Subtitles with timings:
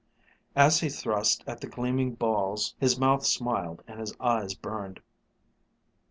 [0.55, 4.99] As he thrust at the gleaming balls, his mouth smiled and his eyes burned.